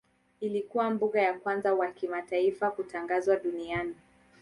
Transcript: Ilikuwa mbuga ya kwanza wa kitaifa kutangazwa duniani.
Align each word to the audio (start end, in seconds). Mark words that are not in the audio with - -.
Ilikuwa 0.39 0.89
mbuga 0.89 1.21
ya 1.21 1.33
kwanza 1.39 1.73
wa 1.73 1.87
kitaifa 1.91 2.71
kutangazwa 2.71 3.35
duniani. 3.37 3.95